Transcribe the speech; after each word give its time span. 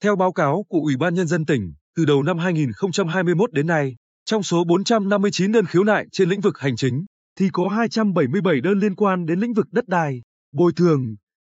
Theo 0.00 0.16
báo 0.16 0.32
cáo 0.32 0.64
của 0.68 0.78
Ủy 0.78 0.96
ban 0.96 1.14
Nhân 1.14 1.26
dân 1.26 1.46
tỉnh, 1.46 1.72
từ 1.96 2.04
đầu 2.04 2.22
năm 2.22 2.38
2021 2.38 3.52
đến 3.52 3.66
nay, 3.66 3.96
trong 4.24 4.42
số 4.42 4.64
459 4.64 5.52
đơn 5.52 5.66
khiếu 5.66 5.84
nại 5.84 6.06
trên 6.12 6.28
lĩnh 6.28 6.40
vực 6.40 6.58
hành 6.58 6.76
chính, 6.76 7.04
thì 7.38 7.48
có 7.52 7.68
277 7.68 8.60
đơn 8.60 8.78
liên 8.78 8.94
quan 8.94 9.26
đến 9.26 9.40
lĩnh 9.40 9.52
vực 9.52 9.66
đất 9.72 9.88
đai, 9.88 10.22
bồi 10.52 10.72
thường, 10.76 11.16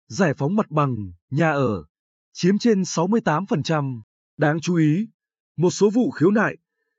giải 0.07 0.33
phóng 0.33 0.55
mặt 0.55 0.69
bằng, 0.69 0.95
nhà 1.31 1.51
ở, 1.51 1.83
chiếm 2.33 2.57
trên 2.57 2.81
68%. 2.81 4.01
Đáng 4.37 4.59
chú 4.59 4.75
ý, 4.75 5.07
một 5.57 5.69
số 5.69 5.89
vụ 5.89 6.11
khiếu 6.11 6.31
nại, 6.31 6.55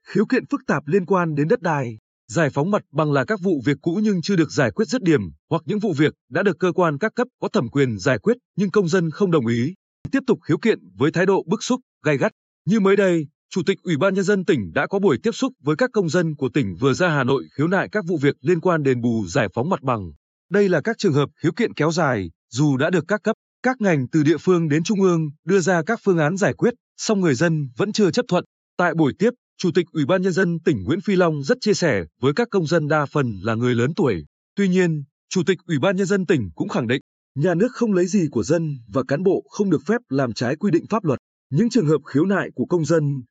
khiếu 0.06 0.26
kiện 0.26 0.46
phức 0.46 0.60
tạp 0.66 0.86
liên 0.86 1.06
quan 1.06 1.34
đến 1.34 1.48
đất 1.48 1.62
đai, 1.62 1.98
giải 2.28 2.50
phóng 2.50 2.70
mặt 2.70 2.82
bằng 2.92 3.12
là 3.12 3.24
các 3.24 3.40
vụ 3.42 3.62
việc 3.64 3.76
cũ 3.82 4.00
nhưng 4.02 4.22
chưa 4.22 4.36
được 4.36 4.50
giải 4.50 4.70
quyết 4.70 4.88
dứt 4.88 5.02
điểm, 5.02 5.20
hoặc 5.50 5.62
những 5.64 5.78
vụ 5.78 5.92
việc 5.98 6.14
đã 6.30 6.42
được 6.42 6.58
cơ 6.58 6.72
quan 6.72 6.98
các 6.98 7.14
cấp 7.14 7.28
có 7.40 7.48
thẩm 7.48 7.68
quyền 7.68 7.98
giải 7.98 8.18
quyết 8.18 8.36
nhưng 8.56 8.70
công 8.70 8.88
dân 8.88 9.10
không 9.10 9.30
đồng 9.30 9.46
ý, 9.46 9.74
tiếp 10.10 10.22
tục 10.26 10.38
khiếu 10.42 10.58
kiện 10.58 10.78
với 10.96 11.10
thái 11.10 11.26
độ 11.26 11.44
bức 11.46 11.62
xúc, 11.62 11.80
gay 12.04 12.16
gắt. 12.16 12.32
Như 12.66 12.80
mới 12.80 12.96
đây, 12.96 13.26
Chủ 13.50 13.62
tịch 13.66 13.78
Ủy 13.82 13.96
ban 13.96 14.14
Nhân 14.14 14.24
dân 14.24 14.44
tỉnh 14.44 14.72
đã 14.72 14.86
có 14.86 14.98
buổi 14.98 15.18
tiếp 15.22 15.32
xúc 15.32 15.52
với 15.62 15.76
các 15.76 15.90
công 15.92 16.08
dân 16.08 16.36
của 16.36 16.48
tỉnh 16.48 16.76
vừa 16.80 16.92
ra 16.92 17.08
Hà 17.08 17.24
Nội 17.24 17.44
khiếu 17.56 17.68
nại 17.68 17.88
các 17.92 18.04
vụ 18.06 18.16
việc 18.16 18.36
liên 18.40 18.60
quan 18.60 18.82
đền 18.82 19.00
bù 19.00 19.26
giải 19.26 19.48
phóng 19.54 19.70
mặt 19.70 19.82
bằng. 19.82 20.12
Đây 20.50 20.68
là 20.68 20.80
các 20.80 20.98
trường 20.98 21.12
hợp 21.12 21.28
khiếu 21.42 21.52
kiện 21.52 21.74
kéo 21.74 21.92
dài, 21.92 22.30
dù 22.50 22.76
đã 22.76 22.90
được 22.90 23.04
các 23.08 23.22
cấp, 23.22 23.36
các 23.62 23.80
ngành 23.80 24.08
từ 24.08 24.22
địa 24.22 24.36
phương 24.40 24.68
đến 24.68 24.82
trung 24.82 25.02
ương 25.02 25.30
đưa 25.44 25.60
ra 25.60 25.82
các 25.82 26.00
phương 26.02 26.18
án 26.18 26.36
giải 26.36 26.54
quyết, 26.54 26.74
song 26.96 27.20
người 27.20 27.34
dân 27.34 27.68
vẫn 27.76 27.92
chưa 27.92 28.10
chấp 28.10 28.24
thuận. 28.28 28.44
Tại 28.76 28.94
buổi 28.94 29.12
tiếp, 29.18 29.30
Chủ 29.58 29.70
tịch 29.74 29.86
Ủy 29.92 30.06
ban 30.06 30.22
Nhân 30.22 30.32
dân 30.32 30.58
tỉnh 30.64 30.84
Nguyễn 30.84 31.00
Phi 31.00 31.16
Long 31.16 31.42
rất 31.42 31.58
chia 31.60 31.74
sẻ 31.74 32.04
với 32.20 32.32
các 32.32 32.48
công 32.50 32.66
dân 32.66 32.88
đa 32.88 33.06
phần 33.06 33.40
là 33.42 33.54
người 33.54 33.74
lớn 33.74 33.92
tuổi. 33.96 34.24
Tuy 34.56 34.68
nhiên, 34.68 35.04
Chủ 35.28 35.42
tịch 35.46 35.58
Ủy 35.66 35.78
ban 35.78 35.96
Nhân 35.96 36.06
dân 36.06 36.26
tỉnh 36.26 36.50
cũng 36.54 36.68
khẳng 36.68 36.86
định, 36.86 37.00
nhà 37.34 37.54
nước 37.54 37.68
không 37.72 37.92
lấy 37.92 38.06
gì 38.06 38.28
của 38.30 38.42
dân 38.42 38.78
và 38.88 39.02
cán 39.08 39.22
bộ 39.22 39.44
không 39.50 39.70
được 39.70 39.82
phép 39.86 40.00
làm 40.08 40.32
trái 40.32 40.56
quy 40.56 40.70
định 40.70 40.86
pháp 40.90 41.04
luật. 41.04 41.18
Những 41.50 41.70
trường 41.70 41.86
hợp 41.86 41.98
khiếu 42.06 42.24
nại 42.24 42.50
của 42.54 42.66
công 42.66 42.84
dân, 42.84 43.22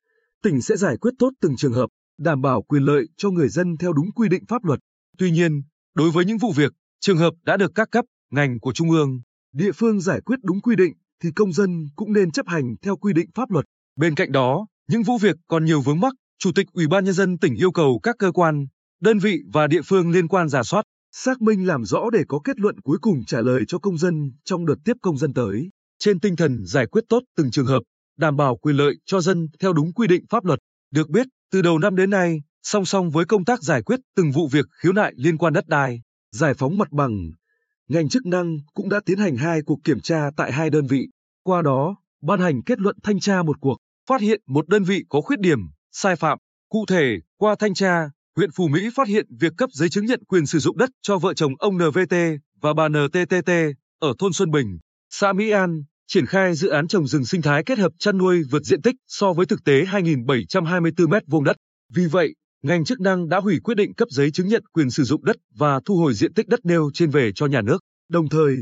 tỉnh 0.42 0.62
sẽ 0.62 0.76
giải 0.76 0.96
quyết 0.96 1.10
tốt 1.18 1.30
từng 1.40 1.56
trường 1.56 1.72
hợp, 1.72 1.86
đảm 2.18 2.42
bảo 2.42 2.62
quyền 2.62 2.82
lợi 2.82 3.06
cho 3.16 3.30
người 3.30 3.48
dân 3.48 3.76
theo 3.76 3.92
đúng 3.92 4.12
quy 4.12 4.28
định 4.28 4.44
pháp 4.48 4.64
luật. 4.64 4.80
Tuy 5.18 5.30
nhiên, 5.30 5.62
đối 5.94 6.10
với 6.10 6.24
những 6.24 6.38
vụ 6.38 6.52
việc, 6.52 6.72
trường 7.00 7.18
hợp 7.18 7.30
đã 7.44 7.56
được 7.56 7.72
các 7.74 7.88
cấp, 7.90 8.04
ngành 8.30 8.60
của 8.60 8.72
trung 8.72 8.90
ương, 8.90 9.20
địa 9.52 9.72
phương 9.72 10.00
giải 10.00 10.20
quyết 10.20 10.38
đúng 10.42 10.60
quy 10.60 10.76
định 10.76 10.92
thì 11.22 11.30
công 11.36 11.52
dân 11.52 11.86
cũng 11.96 12.12
nên 12.12 12.30
chấp 12.30 12.46
hành 12.48 12.74
theo 12.82 12.96
quy 12.96 13.12
định 13.12 13.30
pháp 13.34 13.50
luật. 13.50 13.64
Bên 13.96 14.14
cạnh 14.14 14.32
đó, 14.32 14.66
những 14.88 15.02
vụ 15.02 15.18
việc 15.18 15.36
còn 15.48 15.64
nhiều 15.64 15.80
vướng 15.80 16.00
mắc, 16.00 16.14
Chủ 16.38 16.52
tịch 16.54 16.66
Ủy 16.72 16.86
ban 16.86 17.04
nhân 17.04 17.14
dân 17.14 17.38
tỉnh 17.38 17.54
yêu 17.54 17.72
cầu 17.72 18.00
các 18.02 18.16
cơ 18.18 18.32
quan, 18.32 18.66
đơn 19.00 19.18
vị 19.18 19.38
và 19.52 19.66
địa 19.66 19.82
phương 19.84 20.10
liên 20.10 20.28
quan 20.28 20.48
giả 20.48 20.62
soát, 20.62 20.82
xác 21.12 21.42
minh 21.42 21.66
làm 21.66 21.84
rõ 21.84 22.10
để 22.12 22.24
có 22.28 22.40
kết 22.44 22.60
luận 22.60 22.80
cuối 22.80 22.98
cùng 23.00 23.24
trả 23.24 23.40
lời 23.40 23.62
cho 23.68 23.78
công 23.78 23.98
dân 23.98 24.32
trong 24.44 24.66
đợt 24.66 24.76
tiếp 24.84 24.96
công 25.02 25.18
dân 25.18 25.34
tới, 25.34 25.70
trên 25.98 26.20
tinh 26.20 26.36
thần 26.36 26.66
giải 26.66 26.86
quyết 26.86 27.04
tốt 27.08 27.22
từng 27.36 27.50
trường 27.50 27.66
hợp, 27.66 27.82
đảm 28.18 28.36
bảo 28.36 28.56
quyền 28.56 28.76
lợi 28.76 28.94
cho 29.04 29.20
dân 29.20 29.48
theo 29.60 29.72
đúng 29.72 29.92
quy 29.92 30.06
định 30.06 30.24
pháp 30.30 30.44
luật. 30.44 30.58
Được 30.90 31.10
biết, 31.10 31.26
từ 31.52 31.62
đầu 31.62 31.78
năm 31.78 31.96
đến 31.96 32.10
nay, 32.10 32.42
song 32.62 32.84
song 32.84 33.10
với 33.10 33.24
công 33.24 33.44
tác 33.44 33.62
giải 33.62 33.82
quyết 33.82 34.00
từng 34.16 34.30
vụ 34.30 34.48
việc 34.48 34.66
khiếu 34.82 34.92
nại 34.92 35.12
liên 35.16 35.38
quan 35.38 35.52
đất 35.52 35.68
đai, 35.68 36.00
giải 36.32 36.54
phóng 36.54 36.78
mặt 36.78 36.92
bằng, 36.92 37.30
ngành 37.88 38.08
chức 38.08 38.26
năng 38.26 38.58
cũng 38.74 38.88
đã 38.88 39.00
tiến 39.06 39.18
hành 39.18 39.36
hai 39.36 39.62
cuộc 39.62 39.78
kiểm 39.84 40.00
tra 40.00 40.30
tại 40.36 40.52
hai 40.52 40.70
đơn 40.70 40.86
vị. 40.86 41.08
Qua 41.42 41.62
đó, 41.62 41.96
ban 42.22 42.40
hành 42.40 42.62
kết 42.62 42.78
luận 42.78 42.96
thanh 43.02 43.20
tra 43.20 43.42
một 43.42 43.60
cuộc, 43.60 43.76
phát 44.08 44.20
hiện 44.20 44.40
một 44.46 44.68
đơn 44.68 44.84
vị 44.84 45.04
có 45.08 45.20
khuyết 45.20 45.40
điểm, 45.40 45.58
sai 45.92 46.16
phạm. 46.16 46.38
Cụ 46.68 46.84
thể, 46.88 47.16
qua 47.36 47.54
thanh 47.58 47.74
tra, 47.74 48.10
huyện 48.36 48.50
Phú 48.56 48.68
Mỹ 48.68 48.88
phát 48.94 49.08
hiện 49.08 49.26
việc 49.40 49.52
cấp 49.56 49.70
giấy 49.72 49.88
chứng 49.88 50.06
nhận 50.06 50.24
quyền 50.24 50.46
sử 50.46 50.58
dụng 50.58 50.76
đất 50.76 50.90
cho 51.02 51.18
vợ 51.18 51.34
chồng 51.34 51.52
ông 51.58 51.76
NVT 51.76 52.14
và 52.60 52.74
bà 52.74 52.88
NTTT 52.88 53.50
ở 53.98 54.12
thôn 54.18 54.32
Xuân 54.32 54.50
Bình, 54.50 54.78
xã 55.10 55.32
Mỹ 55.32 55.50
An, 55.50 55.82
triển 56.06 56.26
khai 56.26 56.54
dự 56.54 56.68
án 56.68 56.88
trồng 56.88 57.06
rừng 57.06 57.24
sinh 57.24 57.42
thái 57.42 57.64
kết 57.64 57.78
hợp 57.78 57.92
chăn 57.98 58.18
nuôi 58.18 58.42
vượt 58.50 58.64
diện 58.64 58.82
tích 58.82 58.94
so 59.06 59.32
với 59.32 59.46
thực 59.46 59.64
tế 59.64 59.84
2.724 59.84 60.92
m2 60.92 61.42
đất. 61.42 61.56
Vì 61.94 62.06
vậy, 62.06 62.34
ngành 62.62 62.84
chức 62.84 63.00
năng 63.00 63.28
đã 63.28 63.40
hủy 63.40 63.60
quyết 63.64 63.74
định 63.74 63.94
cấp 63.94 64.08
giấy 64.10 64.30
chứng 64.30 64.48
nhận 64.48 64.62
quyền 64.72 64.90
sử 64.90 65.04
dụng 65.04 65.24
đất 65.24 65.36
và 65.56 65.80
thu 65.84 65.96
hồi 65.96 66.14
diện 66.14 66.34
tích 66.34 66.48
đất 66.48 66.60
nêu 66.64 66.90
trên 66.94 67.10
về 67.10 67.32
cho 67.34 67.46
nhà 67.46 67.62
nước. 67.62 67.78
Đồng 68.08 68.28
thời, 68.28 68.56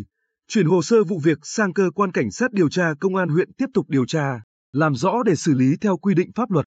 chuyển 0.48 0.66
hồ 0.66 0.82
sơ 0.82 1.04
vụ 1.04 1.18
việc 1.18 1.38
sang 1.42 1.72
cơ 1.72 1.90
quan 1.94 2.12
cảnh 2.12 2.30
sát 2.30 2.52
điều 2.52 2.68
tra 2.68 2.94
công 3.00 3.16
an 3.16 3.28
huyện 3.28 3.52
tiếp 3.52 3.66
tục 3.74 3.86
điều 3.88 4.06
tra, 4.06 4.40
làm 4.72 4.94
rõ 4.94 5.22
để 5.26 5.34
xử 5.34 5.54
lý 5.54 5.76
theo 5.80 5.96
quy 5.96 6.14
định 6.14 6.30
pháp 6.34 6.50
luật. 6.50 6.66